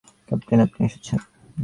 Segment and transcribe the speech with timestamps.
[0.27, 1.19] Captain, আপনি এসেছেন।